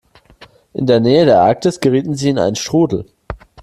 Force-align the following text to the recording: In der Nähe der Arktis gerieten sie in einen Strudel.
In 0.73 0.87
der 0.87 0.99
Nähe 0.99 1.25
der 1.27 1.41
Arktis 1.43 1.79
gerieten 1.79 2.15
sie 2.15 2.29
in 2.29 2.39
einen 2.39 2.55
Strudel. 2.55 3.05